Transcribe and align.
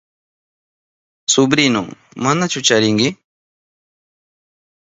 Suprinu, 1.31 1.81
¿manachu 2.23 2.59
chirinki? 2.67 3.07